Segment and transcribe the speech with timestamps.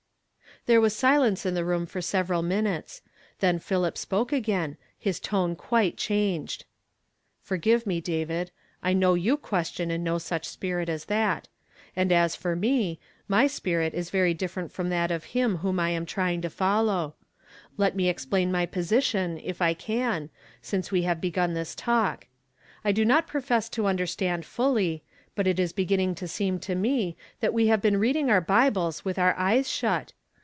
[0.67, 3.01] There was silence' the ro(mi for several min utes;
[3.41, 6.65] tlien Philip spoke again, his tone quite changed.
[7.43, 8.51] Forgi\ me, Di vid;
[8.83, 11.47] I know you question in no such spirit as that:
[11.95, 15.79] and as for me, my spirit is V ry ditfercnt from th;'*^ of him whom
[15.79, 17.15] I am trying to follow,
[17.79, 20.29] i.ct me explain my position, if I can,
[20.61, 22.27] since we have begun this talk.
[22.85, 23.95] I do uoL profess •'HK HATir SKNT MK.
[23.95, 27.65] 1»}7 to uiulei staiKl fully, but it is h'<f[nu\n(^ to seem to me that we
[27.65, 30.13] luive Ijeeii reading our liible.s witii our eyes shut.